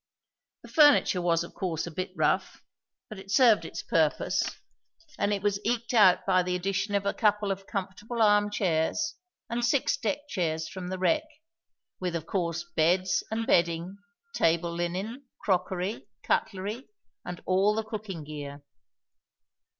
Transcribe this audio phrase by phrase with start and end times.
[0.63, 2.63] The furniture was of course a bit rough,
[3.07, 4.57] but it served its purpose,
[5.19, 9.13] and it was eked out by the addition of a couple of comfortable arm chairs
[9.47, 11.25] and six deck chairs from the wreck,
[11.99, 13.99] with, of course, beds and bedding,
[14.33, 16.89] table linen, crockery, cutlery,
[17.23, 18.63] and all the cooking gear.